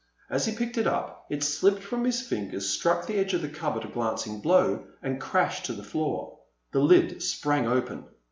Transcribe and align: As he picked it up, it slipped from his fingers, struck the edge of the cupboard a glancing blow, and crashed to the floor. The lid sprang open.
As 0.31 0.47
he 0.47 0.55
picked 0.55 0.79
it 0.79 0.87
up, 0.87 1.27
it 1.29 1.43
slipped 1.43 1.83
from 1.83 2.03
his 2.05 2.23
fingers, 2.27 2.67
struck 2.67 3.05
the 3.05 3.17
edge 3.17 3.35
of 3.35 3.43
the 3.43 3.47
cupboard 3.49 3.83
a 3.83 3.87
glancing 3.87 4.39
blow, 4.41 4.87
and 5.03 5.21
crashed 5.21 5.65
to 5.65 5.73
the 5.73 5.83
floor. 5.83 6.39
The 6.71 6.79
lid 6.79 7.21
sprang 7.21 7.67
open. 7.67 8.05